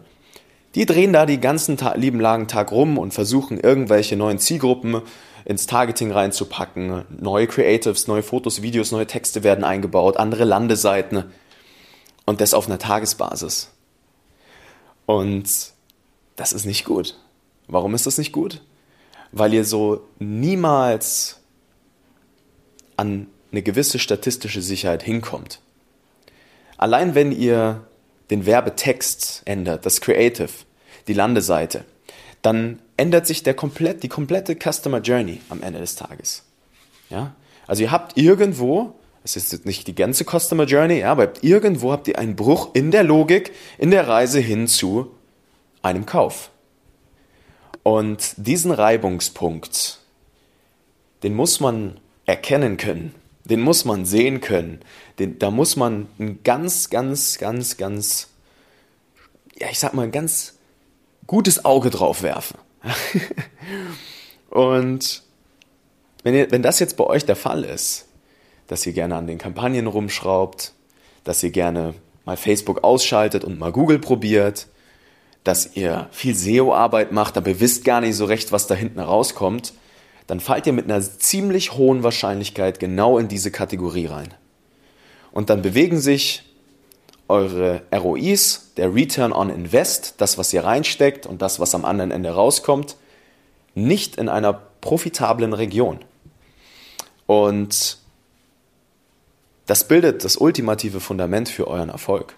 die 0.76 0.86
drehen 0.86 1.14
da 1.14 1.26
die 1.26 1.40
ganzen 1.40 1.78
Ta 1.78 1.96
lieben 1.96 2.20
langen 2.20 2.48
Tag 2.48 2.72
rum 2.72 2.98
und 2.98 3.14
versuchen 3.14 3.60
irgendwelche 3.60 4.16
neuen 4.16 4.40
Zielgruppen 4.40 5.02
ins 5.46 5.66
Targeting 5.66 6.12
reinzupacken. 6.12 7.06
Neue 7.10 7.48
Creatives, 7.48 8.08
neue 8.08 8.24
Fotos, 8.24 8.62
Videos, 8.62 8.92
neue 8.92 9.08
Texte 9.08 9.44
werden 9.44 9.64
eingebaut, 9.64 10.18
andere 10.18 10.44
Landeseiten 10.44 11.26
und 12.26 12.42
das 12.42 12.54
auf 12.54 12.68
einer 12.68 12.80
Tagesbasis. 12.80 13.72
Und 15.06 15.50
das 16.36 16.54
ist 16.54 16.66
nicht 16.66 16.86
gut. 16.86 17.18
Warum 17.68 17.96
ist 17.96 18.06
das 18.06 18.18
nicht 18.18 18.32
gut? 18.32 18.62
Weil 19.32 19.54
ihr 19.54 19.66
so 19.66 20.02
niemals 20.20 21.40
an 22.98 23.28
eine 23.52 23.62
gewisse 23.62 24.00
statistische 24.00 24.62
Sicherheit 24.62 25.04
hinkommt. 25.04 25.60
Allein 26.78 27.16
wenn 27.16 27.32
ihr 27.32 27.88
den 28.30 28.46
Werbetext 28.46 29.44
ändert, 29.46 29.86
das 29.86 30.02
Creative, 30.02 30.50
die 31.08 31.14
Landeseite, 31.14 31.86
dann 32.42 32.80
ändert 32.98 33.26
sich 33.26 33.44
der 33.44 33.54
komplett, 33.54 34.04
die 34.04 34.10
komplette 34.10 34.56
Customer 34.56 35.00
Journey 35.00 35.42
am 35.50 35.64
Ende 35.64 35.80
des 35.80 35.96
Tages. 35.96 36.44
Ja? 37.10 37.36
Also 37.68 37.84
ihr 37.84 37.92
habt 37.92 38.18
irgendwo, 38.18 38.96
es 39.24 39.36
ist 39.36 39.52
jetzt 39.52 39.66
nicht 39.66 39.88
die 39.88 39.96
ganze 39.96 40.24
Customer 40.24 40.66
Journey, 40.66 41.00
ja, 41.00 41.12
aber 41.12 41.34
irgendwo 41.42 41.92
habt 41.92 42.08
ihr 42.08 42.18
einen 42.18 42.36
Bruch 42.36 42.70
in 42.74 42.92
der 42.92 43.04
Logik, 43.04 43.52
in 43.78 43.92
der 43.92 44.08
Reise 44.08 44.40
hin 44.40 44.68
zu 44.68 45.12
einem 45.82 46.06
Kauf. 46.06 46.50
Und 47.84 48.34
diesen 48.38 48.72
Reibungspunkt, 48.72 50.00
den 51.24 51.34
muss 51.34 51.60
man 51.60 52.00
erkennen 52.26 52.78
können, 52.78 53.16
den 53.50 53.62
muss 53.62 53.86
man 53.86 54.06
sehen 54.06 54.42
können, 54.42 54.82
den, 55.20 55.40
da 55.40 55.52
muss 55.52 55.76
man 55.76 56.08
ein 56.20 56.44
ganz, 56.44 56.90
ganz, 56.90 57.38
ganz, 57.38 57.78
ganz, 57.78 58.30
ja, 59.58 59.68
ich 59.72 59.80
sag 59.80 59.94
mal, 59.94 60.04
ein 60.04 60.12
ganz 60.12 60.58
gutes 61.26 61.66
Auge 61.66 61.90
drauf 61.90 62.24
werfen. 62.24 62.58
Und 64.50 65.24
wenn, 66.24 66.36
ihr, 66.36 66.52
wenn 66.52 66.62
das 66.62 66.80
jetzt 66.80 66.98
bei 66.98 67.04
euch 67.06 67.26
der 67.26 67.36
Fall 67.36 67.64
ist, 67.64 68.08
dass 68.68 68.86
ihr 68.86 68.94
gerne 68.94 69.16
an 69.16 69.28
den 69.28 69.38
Kampagnen 69.38 69.88
rumschraubt, 69.88 70.74
dass 71.24 71.44
ihr 71.44 71.52
gerne 71.52 71.94
mal 72.26 72.38
Facebook 72.38 72.84
ausschaltet 72.84 73.46
und 73.46 73.60
mal 73.60 73.72
Google 73.72 74.00
probiert, 74.00 74.68
dass 75.44 75.76
ihr 75.76 76.10
viel 76.12 76.36
SEO-Arbeit 76.36 77.14
macht, 77.14 77.38
aber 77.38 77.50
ihr 77.50 77.60
wisst 77.62 77.86
gar 77.86 78.02
nicht 78.02 78.16
so 78.16 78.26
recht, 78.26 78.52
was 78.52 78.68
da 78.68 78.76
hinten 78.76 79.00
rauskommt, 79.00 79.74
dann 80.28 80.40
fallt 80.42 80.68
ihr 80.68 80.74
mit 80.74 80.86
einer 80.86 81.02
ziemlich 81.02 81.74
hohen 81.74 82.04
Wahrscheinlichkeit 82.04 82.80
genau 82.80 83.18
in 83.18 83.30
diese 83.30 83.50
Kategorie 83.50 84.06
rein. 84.06 84.34
Und 85.32 85.50
dann 85.50 85.62
bewegen 85.62 86.00
sich 86.00 86.44
eure 87.30 87.82
ROIs, 87.94 88.74
der 88.78 88.94
Return 88.94 89.34
on 89.34 89.50
Invest, 89.50 90.16
das, 90.18 90.38
was 90.38 90.54
ihr 90.54 90.64
reinsteckt 90.64 91.26
und 91.26 91.42
das, 91.42 91.60
was 91.60 91.76
am 91.76 91.86
anderen 91.86 92.12
Ende 92.12 92.32
rauskommt, 92.32 92.96
nicht 93.76 94.18
in 94.18 94.30
einer 94.30 94.54
profitablen 94.82 95.54
Region. 95.54 96.00
Und 97.26 97.98
das 99.66 99.88
bildet 99.88 100.24
das 100.24 100.38
ultimative 100.38 101.00
Fundament 101.00 101.50
für 101.50 101.68
euren 101.68 101.90
Erfolg. 101.90 102.36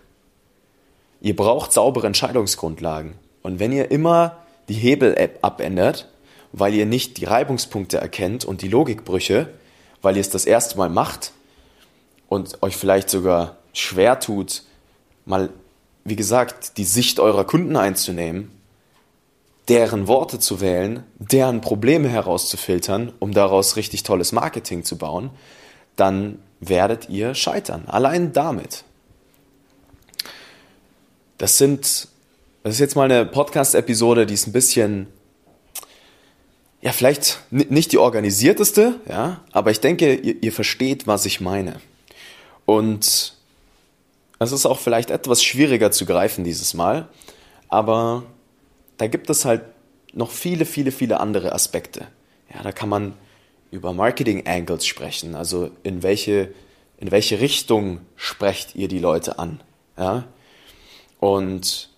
Ihr 1.22 1.36
braucht 1.36 1.72
saubere 1.72 2.08
Entscheidungsgrundlagen. 2.08 3.13
Und 3.43 3.60
wenn 3.60 3.72
ihr 3.72 3.91
immer 3.91 4.38
die 4.67 4.74
Hebel-App 4.74 5.39
abändert, 5.41 6.10
weil 6.51 6.73
ihr 6.73 6.85
nicht 6.85 7.17
die 7.17 7.25
Reibungspunkte 7.25 7.97
erkennt 7.97 8.45
und 8.45 8.61
die 8.61 8.67
Logikbrüche, 8.67 9.49
weil 10.01 10.15
ihr 10.15 10.21
es 10.21 10.29
das 10.29 10.45
erste 10.45 10.77
Mal 10.77 10.89
macht 10.89 11.31
und 12.27 12.61
euch 12.61 12.75
vielleicht 12.75 13.09
sogar 13.09 13.57
schwer 13.73 14.19
tut, 14.19 14.63
mal, 15.25 15.49
wie 16.03 16.15
gesagt, 16.15 16.77
die 16.77 16.85
Sicht 16.85 17.19
eurer 17.19 17.45
Kunden 17.45 17.75
einzunehmen, 17.75 18.51
deren 19.67 20.07
Worte 20.07 20.39
zu 20.39 20.61
wählen, 20.61 21.03
deren 21.19 21.61
Probleme 21.61 22.09
herauszufiltern, 22.09 23.13
um 23.19 23.33
daraus 23.33 23.75
richtig 23.75 24.03
tolles 24.03 24.31
Marketing 24.31 24.83
zu 24.83 24.97
bauen, 24.97 25.29
dann 25.95 26.39
werdet 26.59 27.09
ihr 27.09 27.35
scheitern. 27.35 27.83
Allein 27.85 28.33
damit. 28.33 28.83
Das 31.37 31.57
sind, 31.57 32.07
das 32.63 32.73
ist 32.73 32.79
jetzt 32.79 32.95
mal 32.95 33.09
eine 33.09 33.25
Podcast-Episode, 33.25 34.25
die 34.25 34.33
ist 34.33 34.47
ein 34.47 34.51
bisschen, 34.51 35.07
ja, 36.81 36.91
vielleicht 36.91 37.39
nicht 37.51 37.91
die 37.91 37.98
organisierteste, 37.98 39.00
ja, 39.07 39.41
aber 39.51 39.71
ich 39.71 39.81
denke, 39.81 40.15
ihr, 40.15 40.41
ihr 40.41 40.51
versteht, 40.53 41.07
was 41.07 41.25
ich 41.25 41.41
meine. 41.41 41.81
Und 42.65 43.33
es 44.39 44.51
ist 44.51 44.65
auch 44.65 44.79
vielleicht 44.79 45.09
etwas 45.09 45.43
schwieriger 45.43 45.91
zu 45.91 46.05
greifen 46.05 46.43
dieses 46.43 46.74
Mal, 46.74 47.09
aber 47.67 48.24
da 48.98 49.07
gibt 49.07 49.29
es 49.29 49.45
halt 49.45 49.63
noch 50.13 50.31
viele, 50.31 50.65
viele, 50.65 50.91
viele 50.91 51.19
andere 51.19 51.53
Aspekte. 51.53 52.07
Ja, 52.53 52.63
da 52.63 52.71
kann 52.71 52.89
man 52.89 53.13
über 53.71 53.93
Marketing 53.93 54.48
Angles 54.48 54.86
sprechen, 54.86 55.36
also 55.36 55.71
in 55.83 56.01
welche, 56.01 56.53
in 56.98 57.12
welche 57.12 57.39
Richtung 57.39 58.01
sprecht 58.15 58.75
ihr 58.75 58.88
die 58.88 59.00
Leute 59.00 59.38
an? 59.38 59.62
Ja? 59.98 60.25
Und 61.19 61.88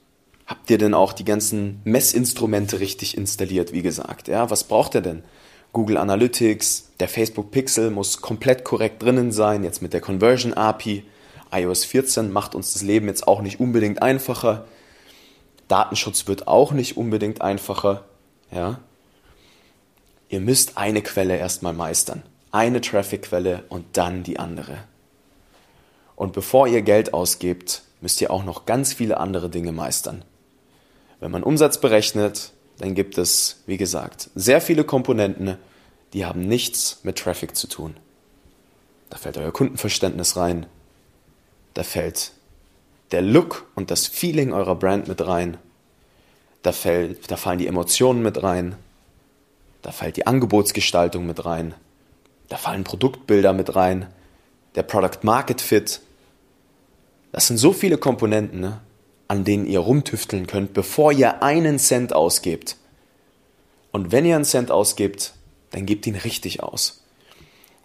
habt 0.51 0.69
ihr 0.69 0.77
denn 0.77 0.93
auch 0.93 1.13
die 1.13 1.23
ganzen 1.23 1.79
Messinstrumente 1.85 2.81
richtig 2.81 3.17
installiert, 3.17 3.71
wie 3.71 3.81
gesagt? 3.81 4.27
Ja, 4.27 4.49
was 4.49 4.65
braucht 4.65 4.95
ihr 4.95 5.01
denn? 5.01 5.23
Google 5.71 5.95
Analytics, 5.95 6.89
der 6.99 7.07
Facebook 7.07 7.51
Pixel 7.51 7.89
muss 7.89 8.21
komplett 8.21 8.65
korrekt 8.65 9.01
drinnen 9.01 9.31
sein, 9.31 9.63
jetzt 9.63 9.81
mit 9.81 9.93
der 9.93 10.01
Conversion 10.01 10.53
API 10.53 11.05
iOS 11.53 11.85
14 11.85 12.31
macht 12.31 12.53
uns 12.53 12.73
das 12.73 12.81
Leben 12.81 13.07
jetzt 13.07 13.27
auch 13.27 13.41
nicht 13.41 13.61
unbedingt 13.61 14.01
einfacher. 14.01 14.65
Datenschutz 15.69 16.27
wird 16.27 16.47
auch 16.47 16.73
nicht 16.73 16.97
unbedingt 16.97 17.41
einfacher. 17.41 18.03
Ja? 18.51 18.79
Ihr 20.27 20.41
müsst 20.41 20.77
eine 20.77 21.01
Quelle 21.01 21.37
erstmal 21.37 21.73
meistern. 21.73 22.23
Eine 22.51 22.81
Traffic-Quelle 22.81 23.63
und 23.69 23.85
dann 23.93 24.23
die 24.23 24.37
andere. 24.37 24.79
Und 26.17 26.33
bevor 26.33 26.67
ihr 26.67 26.81
Geld 26.81 27.13
ausgebt, 27.13 27.83
müsst 28.01 28.19
ihr 28.19 28.31
auch 28.31 28.43
noch 28.43 28.65
ganz 28.65 28.93
viele 28.93 29.17
andere 29.17 29.49
Dinge 29.49 29.71
meistern. 29.71 30.23
Wenn 31.21 31.31
man 31.31 31.43
Umsatz 31.43 31.79
berechnet, 31.79 32.51
dann 32.79 32.95
gibt 32.95 33.17
es, 33.17 33.61
wie 33.67 33.77
gesagt, 33.77 34.31
sehr 34.35 34.59
viele 34.59 34.83
Komponenten, 34.83 35.57
die 36.13 36.25
haben 36.25 36.47
nichts 36.47 36.99
mit 37.03 37.19
Traffic 37.19 37.55
zu 37.55 37.67
tun. 37.67 37.95
Da 39.11 39.17
fällt 39.17 39.37
euer 39.37 39.53
Kundenverständnis 39.53 40.35
rein, 40.35 40.65
da 41.75 41.83
fällt 41.83 42.31
der 43.11 43.21
Look 43.21 43.67
und 43.75 43.91
das 43.91 44.07
Feeling 44.07 44.51
eurer 44.51 44.75
Brand 44.75 45.07
mit 45.07 45.25
rein. 45.25 45.57
Da, 46.63 46.71
fällt, 46.71 47.29
da 47.29 47.37
fallen 47.37 47.59
die 47.59 47.67
Emotionen 47.67 48.23
mit 48.23 48.41
rein. 48.41 48.75
Da 49.83 49.91
fällt 49.91 50.17
die 50.17 50.27
Angebotsgestaltung 50.27 51.25
mit 51.25 51.45
rein. 51.45 51.73
Da 52.49 52.57
fallen 52.57 52.83
Produktbilder 52.83 53.53
mit 53.53 53.75
rein. 53.75 54.07
Der 54.75 54.83
Product 54.83 55.19
Market 55.23 55.61
Fit. 55.61 56.01
Das 57.31 57.47
sind 57.47 57.57
so 57.57 57.73
viele 57.73 57.97
Komponenten, 57.97 58.59
ne, 58.59 58.81
an 59.31 59.45
denen 59.45 59.65
ihr 59.65 59.79
rumtüfteln 59.79 60.45
könnt, 60.45 60.73
bevor 60.73 61.13
ihr 61.13 61.41
einen 61.41 61.79
Cent 61.79 62.11
ausgebt. 62.11 62.75
Und 63.93 64.11
wenn 64.11 64.25
ihr 64.25 64.35
einen 64.35 64.43
Cent 64.43 64.71
ausgebt, 64.71 65.35
dann 65.69 65.85
gebt 65.85 66.05
ihn 66.05 66.17
richtig 66.17 66.61
aus 66.61 67.01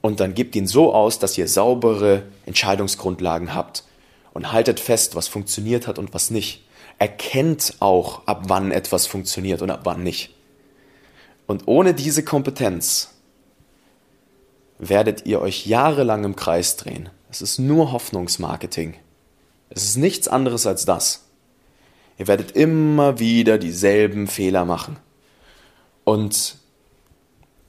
und 0.00 0.18
dann 0.18 0.34
gebt 0.34 0.56
ihn 0.56 0.66
so 0.66 0.92
aus, 0.92 1.20
dass 1.20 1.38
ihr 1.38 1.46
saubere 1.46 2.24
Entscheidungsgrundlagen 2.46 3.54
habt 3.54 3.84
und 4.34 4.50
haltet 4.50 4.80
fest, 4.80 5.14
was 5.14 5.28
funktioniert 5.28 5.86
hat 5.86 6.00
und 6.00 6.12
was 6.12 6.32
nicht. 6.32 6.66
Erkennt 6.98 7.76
auch, 7.78 8.26
ab 8.26 8.46
wann 8.48 8.72
etwas 8.72 9.06
funktioniert 9.06 9.62
und 9.62 9.70
ab 9.70 9.82
wann 9.84 10.02
nicht. 10.02 10.34
Und 11.46 11.68
ohne 11.68 11.94
diese 11.94 12.24
Kompetenz 12.24 13.10
werdet 14.80 15.26
ihr 15.26 15.40
euch 15.40 15.64
jahrelang 15.64 16.24
im 16.24 16.34
Kreis 16.34 16.74
drehen. 16.74 17.08
Es 17.30 17.40
ist 17.40 17.60
nur 17.60 17.92
Hoffnungsmarketing. 17.92 18.94
Es 19.68 19.84
ist 19.84 19.96
nichts 19.96 20.26
anderes 20.26 20.66
als 20.66 20.84
das. 20.84 21.25
Ihr 22.18 22.26
werdet 22.26 22.52
immer 22.52 23.18
wieder 23.18 23.58
dieselben 23.58 24.26
Fehler 24.26 24.64
machen. 24.64 24.96
Und 26.04 26.56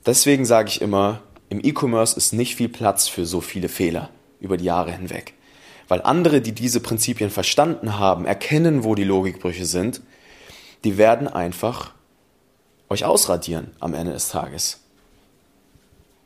deswegen 0.05 0.45
sage 0.45 0.69
ich 0.69 0.81
immer, 0.81 1.21
im 1.49 1.63
E-Commerce 1.63 2.15
ist 2.17 2.33
nicht 2.33 2.55
viel 2.55 2.69
Platz 2.69 3.07
für 3.07 3.25
so 3.25 3.41
viele 3.41 3.69
Fehler 3.69 4.09
über 4.39 4.57
die 4.57 4.65
Jahre 4.65 4.91
hinweg. 4.91 5.33
Weil 5.87 6.01
andere, 6.01 6.41
die 6.41 6.51
diese 6.51 6.79
Prinzipien 6.79 7.29
verstanden 7.29 7.97
haben, 7.97 8.25
erkennen, 8.25 8.83
wo 8.83 8.95
die 8.95 9.03
Logikbrüche 9.05 9.65
sind, 9.65 10.01
die 10.83 10.97
werden 10.97 11.27
einfach 11.27 11.93
euch 12.89 13.05
ausradieren 13.05 13.71
am 13.79 13.93
Ende 13.93 14.13
des 14.13 14.29
Tages. 14.29 14.81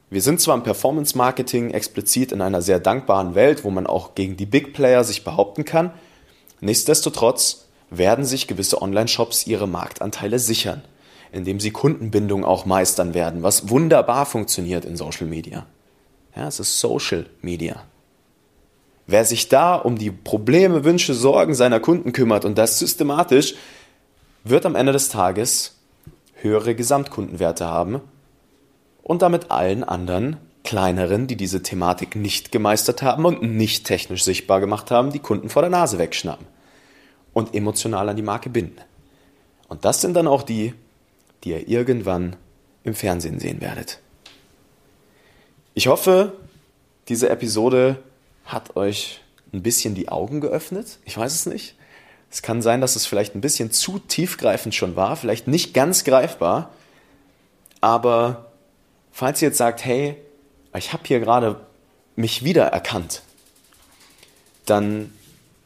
Wir 0.10 0.22
sind 0.22 0.42
zwar 0.42 0.56
im 0.56 0.64
Performance 0.64 1.18
Marketing 1.18 1.72
explizit 1.72 2.32
in 2.32 2.42
einer 2.42 2.62
sehr 2.62 2.80
dankbaren 2.80 3.34
Welt, 3.34 3.64
wo 3.64 3.70
man 3.70 3.88
auch 3.88 4.14
gegen 4.14 4.36
die 4.36 4.46
Big 4.46 4.74
Player 4.74 5.04
sich 5.04 5.24
behaupten 5.24 5.64
kann, 5.64 5.92
Nichtsdestotrotz 6.62 7.66
werden 7.92 8.26
sich 8.26 8.48
gewisse 8.48 8.82
Online-Shops 8.82 9.46
ihre 9.46 9.68
Marktanteile 9.68 10.40
sichern, 10.40 10.82
indem 11.32 11.60
sie 11.60 11.72
Kundenbindung 11.72 12.44
auch 12.44 12.66
meistern 12.66 13.14
werden, 13.14 13.44
was 13.44 13.70
wunderbar 13.70 14.26
funktioniert 14.26 14.86
in 14.86 14.96
Social 14.96 15.28
Media. 15.28 15.68
Ja, 16.36 16.48
es 16.48 16.60
ist 16.60 16.80
Social 16.80 17.28
Media. 17.42 17.84
Wer 19.08 19.26
sich 19.26 19.50
da 19.50 19.76
um 19.76 19.98
die 19.98 20.10
Probleme, 20.10 20.86
Wünsche, 20.86 21.14
Sorgen 21.14 21.54
seiner 21.54 21.82
Kunden 21.82 22.14
kümmert 22.14 22.46
und 22.46 22.58
das 22.58 22.80
systematisch, 22.80 23.56
wird 24.46 24.66
am 24.66 24.76
Ende 24.76 24.94
des 24.94 25.10
Tages 25.10 25.76
höhere 26.36 26.76
Gesamtkundenwerte 26.76 27.66
haben 27.66 28.00
und 29.04 29.22
damit 29.22 29.52
allen 29.52 29.84
anderen 29.84 30.38
kleineren, 30.64 31.28
die 31.28 31.36
diese 31.36 31.62
Thematik 31.62 32.16
nicht 32.16 32.54
gemeistert 32.54 33.02
haben 33.02 33.26
und 33.26 33.42
nicht 33.44 33.86
technisch 33.86 34.24
sichtbar 34.24 34.62
gemacht 34.62 34.92
haben, 34.92 35.12
die 35.12 35.20
Kunden 35.20 35.50
vor 35.50 35.62
der 35.62 35.72
Nase 35.72 35.98
wegschnappen 35.98 36.48
und 37.34 37.56
emotional 37.56 38.10
an 38.10 38.16
die 38.16 38.22
Marke 38.22 38.50
binden. 38.50 38.82
Und 39.68 39.86
das 39.86 40.02
sind 40.02 40.14
dann 40.14 40.28
auch 40.28 40.44
die, 40.44 40.74
die 41.44 41.52
ihr 41.52 41.68
irgendwann 41.68 42.36
im 42.84 42.94
Fernsehen 42.94 43.40
sehen 43.40 43.62
werdet. 43.62 44.00
Ich 45.74 45.88
hoffe, 45.88 46.34
diese 47.08 47.30
Episode 47.30 47.98
hat 48.46 48.76
euch 48.76 49.22
ein 49.54 49.64
bisschen 49.64 49.96
die 49.96 50.10
Augen 50.10 50.42
geöffnet. 50.42 51.00
Ich 51.06 51.18
weiß 51.18 51.34
es 51.34 51.46
nicht. 51.46 51.76
Es 52.30 52.42
kann 52.42 52.62
sein, 52.62 52.82
dass 52.82 52.96
es 52.96 53.06
vielleicht 53.06 53.36
ein 53.36 53.42
bisschen 53.42 53.72
zu 53.72 54.00
tiefgreifend 54.00 54.74
schon 54.74 54.96
war, 54.96 55.16
vielleicht 55.18 55.48
nicht 55.48 55.74
ganz 55.74 56.04
greifbar. 56.04 56.72
Aber 57.82 58.52
falls 59.12 59.42
ihr 59.42 59.50
jetzt 59.50 59.58
sagt, 59.58 59.84
hey, 59.84 60.16
ich 60.78 60.94
habe 60.94 61.04
hier 61.06 61.20
gerade 61.20 61.60
mich 62.16 62.44
wiedererkannt, 62.44 63.22
dann 64.66 65.14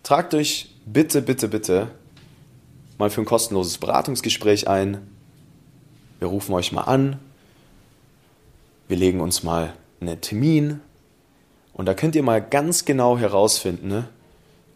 tragt 0.05 0.35
euch 0.35 0.69
bitte, 0.85 1.21
bitte, 1.21 1.47
bitte 1.47 1.87
mal 2.97 3.09
für 3.09 3.21
ein 3.21 3.25
kostenloses 3.25 3.79
Beratungsgespräch 3.79 4.67
ein. 4.67 5.05
Wir 6.19 6.29
rufen 6.29 6.53
euch 6.53 6.71
mal 6.71 6.83
an. 6.83 7.19
Wir 8.87 8.97
legen 8.97 9.19
uns 9.19 9.43
mal 9.43 9.73
einen 9.99 10.21
Termin. 10.21 10.79
Und 11.73 11.87
da 11.87 11.93
könnt 11.93 12.15
ihr 12.15 12.23
mal 12.23 12.39
ganz 12.39 12.85
genau 12.85 13.17
herausfinden, 13.17 13.87
ne, 13.87 14.07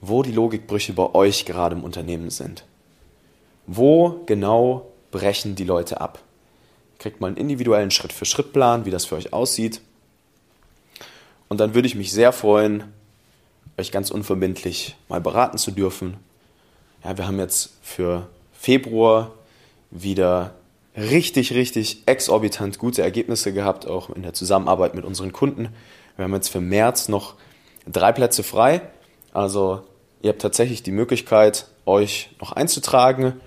wo 0.01 0.23
die 0.23 0.31
Logikbrüche 0.31 0.93
bei 0.93 1.13
euch 1.13 1.45
gerade 1.45 1.75
im 1.75 1.83
Unternehmen 1.83 2.31
sind. 2.31 2.65
Wo 3.67 4.23
genau 4.25 4.87
brechen 5.11 5.55
die 5.55 5.63
Leute 5.63 6.01
ab? 6.01 6.19
Kriegt 6.97 7.21
mal 7.21 7.27
einen 7.27 7.37
individuellen 7.37 7.91
Schritt-für-Schritt-Plan, 7.91 8.85
wie 8.85 8.91
das 8.91 9.05
für 9.05 9.15
euch 9.15 9.31
aussieht. 9.31 9.79
Und 11.47 11.59
dann 11.59 11.75
würde 11.75 11.87
ich 11.87 11.95
mich 11.95 12.11
sehr 12.11 12.33
freuen, 12.33 12.83
euch 13.79 13.91
ganz 13.91 14.11
unverbindlich 14.11 14.95
mal 15.07 15.21
beraten 15.21 15.57
zu 15.57 15.71
dürfen. 15.71 16.17
Ja, 17.03 17.17
wir 17.17 17.25
haben 17.25 17.39
jetzt 17.39 17.71
für 17.81 18.27
Februar 18.53 19.31
wieder 19.89 20.53
richtig, 20.95 21.53
richtig 21.53 22.03
exorbitant 22.05 22.77
gute 22.77 23.01
Ergebnisse 23.01 23.53
gehabt, 23.53 23.87
auch 23.87 24.09
in 24.09 24.21
der 24.21 24.33
Zusammenarbeit 24.33 24.95
mit 24.95 25.05
unseren 25.05 25.31
Kunden. 25.31 25.69
Wir 26.17 26.25
haben 26.25 26.33
jetzt 26.33 26.49
für 26.49 26.59
März 26.59 27.07
noch 27.07 27.35
drei 27.87 28.11
Plätze 28.11 28.43
frei. 28.43 28.81
Also 29.31 29.83
ihr 30.21 30.29
habt 30.29 30.41
tatsächlich 30.41 30.83
die 30.83 30.91
Möglichkeit, 30.91 31.67
euch 31.85 32.29
noch 32.41 32.51
einzutragen 32.51 33.39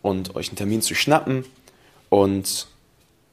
und 0.00 0.34
euch 0.34 0.48
einen 0.48 0.56
Termin 0.56 0.80
zu 0.80 0.94
schnappen. 0.94 1.44
Und 2.08 2.68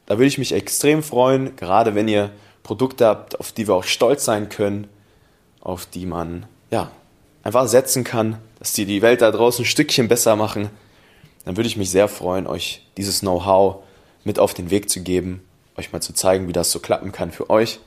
da 0.05 0.17
würde 0.17 0.27
ich 0.27 0.37
mich 0.37 0.51
extrem 0.51 1.01
freuen, 1.01 1.55
gerade 1.55 1.95
wenn 1.95 2.09
ihr 2.09 2.31
Produkte 2.63 3.05
habt, 3.05 3.39
auf 3.39 3.53
die 3.53 3.67
wir 3.67 3.75
auch 3.75 3.85
stolz 3.85 4.25
sein 4.25 4.49
können, 4.49 4.89
auf 5.65 5.85
die 5.85 6.05
man 6.05 6.45
ja 6.71 6.89
einfach 7.43 7.67
setzen 7.67 8.05
kann, 8.05 8.37
dass 8.59 8.71
die 8.71 8.85
die 8.85 9.01
Welt 9.01 9.21
da 9.21 9.31
draußen 9.31 9.63
ein 9.63 9.67
Stückchen 9.67 10.07
besser 10.07 10.37
machen, 10.37 10.69
dann 11.43 11.57
würde 11.57 11.67
ich 11.67 11.75
mich 11.75 11.89
sehr 11.89 12.07
freuen, 12.07 12.47
euch 12.47 12.81
dieses 12.95 13.19
Know-how 13.19 13.83
mit 14.23 14.39
auf 14.39 14.53
den 14.53 14.69
Weg 14.69 14.89
zu 14.89 15.01
geben, 15.01 15.43
euch 15.75 15.91
mal 15.91 16.01
zu 16.01 16.13
zeigen, 16.13 16.47
wie 16.47 16.53
das 16.53 16.71
so 16.71 16.79
klappen 16.79 17.11
kann 17.11 17.31
für 17.31 17.49
euch 17.49 17.79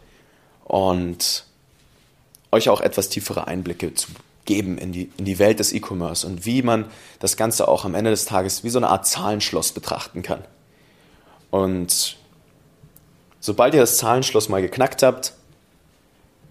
und 0.65 1.45
euch 2.53 2.69
auch 2.69 2.83
etwas 2.83 3.09
tiefere 3.09 3.47
Einblicke 3.47 3.95
zu 3.95 4.09
geben 4.45 4.77
in 4.77 4.93
die, 4.93 5.11
in 5.17 5.25
die 5.25 5.39
Welt 5.39 5.59
des 5.59 5.73
E-Commerce 5.73 6.27
und 6.27 6.45
wie 6.45 6.63
man 6.63 6.85
das 7.21 7.37
Ganze 7.37 7.69
auch 7.69 7.85
am 7.85 7.95
Ende 7.95 8.11
des 8.11 8.27
Tages 8.27 8.65
wie 8.65 8.71
so 8.71 8.79
eine 8.79 8.89
Art 8.89 9.07
Zahlenschloss 9.07 9.73
betrachten 9.73 10.23
kann. 10.23 10.45
Und 11.51 12.19
Sobald 13.41 13.75
ihr 13.75 13.81
das 13.81 13.97
Zahlenschloss 13.99 14.49
mal 14.49 14.63
geknackt 14.63 15.03
habt, 15.03 15.33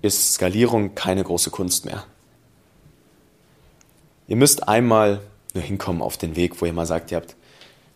ist 0.02 0.34
Skalierung 0.34 0.96
keine 0.96 1.24
große 1.24 1.50
Kunst 1.50 1.86
mehr. 1.86 2.04
Ihr 4.28 4.36
müsst 4.36 4.68
einmal 4.68 5.22
nur 5.54 5.64
hinkommen 5.64 6.02
auf 6.02 6.18
den 6.18 6.36
Weg, 6.36 6.62
wo 6.62 6.66
ihr 6.66 6.74
mal 6.74 6.86
sagt, 6.86 7.12
ihr 7.12 7.18
habt 7.18 7.36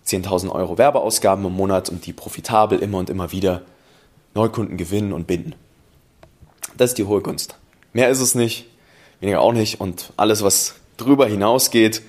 10.000 0.07 0.49
Euro 0.49 0.77
Werbeausgaben 0.77 1.45
im 1.45 1.53
Monat 1.53 1.89
und 1.89 2.05
die 2.05 2.13
profitabel 2.13 2.79
immer 2.79 2.97
und 2.97 3.09
immer 3.09 3.31
wieder 3.31 3.61
Neukunden 4.33 4.77
gewinnen 4.77 5.13
und 5.13 5.27
binden. 5.27 5.55
Das 6.77 6.91
ist 6.91 6.97
die 6.97 7.03
hohe 7.03 7.21
Kunst. 7.21 7.55
Mehr 7.93 8.09
ist 8.09 8.21
es 8.21 8.33
nicht, 8.33 8.65
weniger 9.19 9.41
auch 9.41 9.53
nicht 9.53 9.81
und 9.81 10.13
alles, 10.17 10.43
was 10.43 10.75
drüber 10.97 11.27
hinausgeht, 11.27 12.01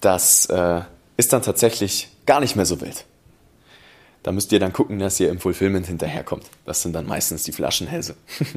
das 0.00 0.46
äh, 0.46 0.82
ist 1.16 1.32
dann 1.32 1.42
tatsächlich 1.42 2.08
gar 2.26 2.40
nicht 2.40 2.56
mehr 2.56 2.66
so 2.66 2.80
wild. 2.80 3.04
Da 4.24 4.32
müsst 4.32 4.50
ihr 4.52 4.58
dann 4.58 4.72
gucken, 4.72 4.98
dass 4.98 5.20
ihr 5.20 5.28
im 5.28 5.38
Fulfillment 5.38 5.86
hinterherkommt. 5.86 6.46
Das 6.64 6.80
sind 6.80 6.94
dann 6.94 7.06
meistens 7.06 7.44
die 7.44 7.52
Flaschenhälse. 7.52 8.16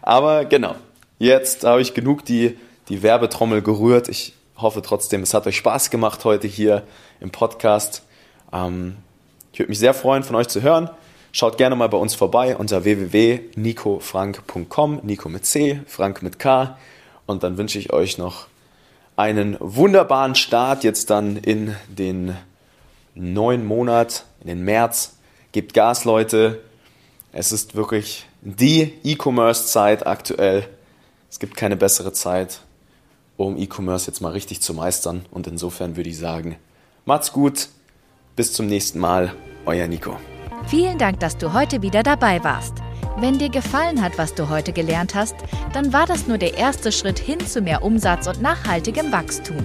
Aber 0.00 0.44
genau, 0.44 0.76
jetzt 1.18 1.64
habe 1.64 1.82
ich 1.82 1.92
genug 1.92 2.24
die, 2.24 2.56
die 2.88 3.02
Werbetrommel 3.02 3.62
gerührt. 3.62 4.08
Ich 4.08 4.34
hoffe 4.56 4.82
trotzdem, 4.82 5.24
es 5.24 5.34
hat 5.34 5.48
euch 5.48 5.56
Spaß 5.56 5.90
gemacht 5.90 6.24
heute 6.24 6.46
hier 6.46 6.84
im 7.18 7.30
Podcast. 7.30 8.04
Ähm, 8.52 8.94
ich 9.52 9.58
würde 9.58 9.70
mich 9.70 9.80
sehr 9.80 9.92
freuen, 9.92 10.22
von 10.22 10.36
euch 10.36 10.46
zu 10.46 10.62
hören. 10.62 10.88
Schaut 11.32 11.58
gerne 11.58 11.74
mal 11.74 11.88
bei 11.88 11.98
uns 11.98 12.14
vorbei 12.14 12.56
unter 12.56 12.84
www.nicofrank.com, 12.84 15.00
Nico 15.02 15.28
mit 15.28 15.46
C, 15.46 15.80
Frank 15.88 16.22
mit 16.22 16.38
K. 16.38 16.78
Und 17.26 17.42
dann 17.42 17.58
wünsche 17.58 17.80
ich 17.80 17.92
euch 17.92 18.18
noch 18.18 18.46
einen 19.16 19.56
wunderbaren 19.58 20.36
Start 20.36 20.84
jetzt 20.84 21.10
dann 21.10 21.36
in 21.36 21.74
den 21.88 22.36
neuen 23.16 23.64
Monat, 23.64 24.24
in 24.40 24.48
den 24.48 24.62
März. 24.62 25.16
Gebt 25.52 25.74
Gas, 25.74 26.04
Leute. 26.04 26.60
Es 27.32 27.50
ist 27.50 27.74
wirklich 27.74 28.26
die 28.42 28.92
E-Commerce-Zeit 29.02 30.06
aktuell. 30.06 30.68
Es 31.30 31.38
gibt 31.38 31.56
keine 31.56 31.76
bessere 31.76 32.12
Zeit, 32.12 32.60
um 33.36 33.56
E-Commerce 33.56 34.06
jetzt 34.06 34.20
mal 34.20 34.32
richtig 34.32 34.60
zu 34.60 34.74
meistern. 34.74 35.26
Und 35.30 35.46
insofern 35.46 35.96
würde 35.96 36.10
ich 36.10 36.18
sagen, 36.18 36.56
macht's 37.04 37.32
gut. 37.32 37.68
Bis 38.36 38.52
zum 38.52 38.66
nächsten 38.66 38.98
Mal. 38.98 39.34
Euer 39.64 39.88
Nico. 39.88 40.16
Vielen 40.68 40.98
Dank, 40.98 41.20
dass 41.20 41.36
du 41.36 41.52
heute 41.52 41.82
wieder 41.82 42.02
dabei 42.02 42.44
warst. 42.44 42.74
Wenn 43.18 43.38
dir 43.38 43.48
gefallen 43.48 44.02
hat, 44.02 44.18
was 44.18 44.34
du 44.34 44.50
heute 44.50 44.72
gelernt 44.72 45.14
hast, 45.14 45.34
dann 45.72 45.92
war 45.92 46.06
das 46.06 46.26
nur 46.26 46.38
der 46.38 46.58
erste 46.58 46.92
Schritt 46.92 47.18
hin 47.18 47.40
zu 47.40 47.62
mehr 47.62 47.82
Umsatz 47.82 48.26
und 48.26 48.42
nachhaltigem 48.42 49.10
Wachstum. 49.10 49.64